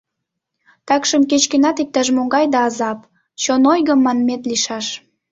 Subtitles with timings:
[0.87, 2.99] Такшым кеч-кӧнат иктаж-могай да азап,
[3.41, 4.87] чон ойго манмет лийшаш.